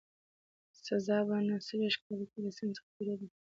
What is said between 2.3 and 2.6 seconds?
کې له